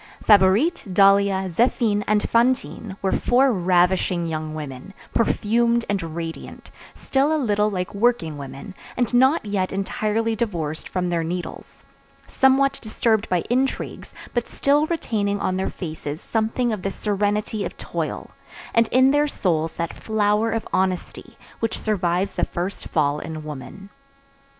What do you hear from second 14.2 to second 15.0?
but still